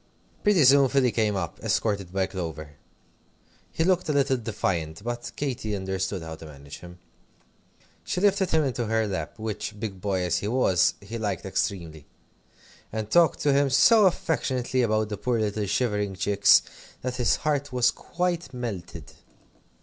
[0.43, 2.71] Pretty soon Philly came up, escorted by Clover.
[3.71, 6.97] He looked a little defiant, but Katy understood how to manage him.
[8.03, 12.07] She lifted him into her lap, which, big boy as he was, he liked extremely;
[12.91, 16.63] and talked to him so affectionately about the poor little shivering chicks,
[17.03, 19.13] that his heart was quite melted.